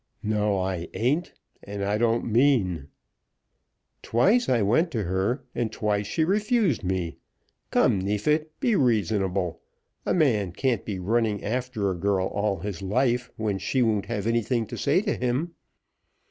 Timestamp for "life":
12.81-13.31